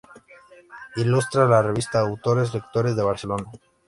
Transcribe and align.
Ilustra 0.95 1.45
la 1.47 1.61
revista 1.61 1.99
"Autores 1.99 2.55
Lectores" 2.55 2.95
de 2.95 3.03
Barcelona. 3.03 3.45